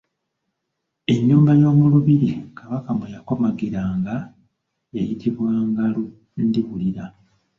[1.13, 4.15] Ennyumba y’omu lubiri Kabaka mwe yakomagiranga
[4.95, 5.83] yayitibwanga
[6.45, 7.03] Ndiwulira.